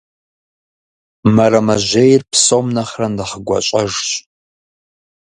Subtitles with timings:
[1.35, 4.07] Мэрэмэжьейр псом нэхърэ нэхъ гуащӀэжщ.